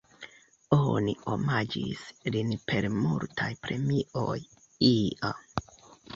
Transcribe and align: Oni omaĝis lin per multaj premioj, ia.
Oni 0.77 1.11
omaĝis 1.33 2.01
lin 2.37 2.55
per 2.73 2.89
multaj 2.95 3.51
premioj, 3.69 4.41
ia. 4.91 5.33